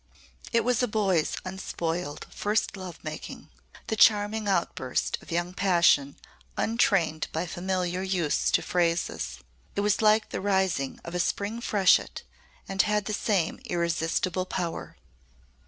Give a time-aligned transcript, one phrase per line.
[0.51, 3.49] It was a boy's unspoiled, first love making
[3.85, 6.15] the charming outburst of young passion
[6.57, 9.37] untrained by familiar use to phrases.
[9.75, 12.23] It was like the rising of a Spring freshet
[12.67, 14.97] and had the same irresistible power.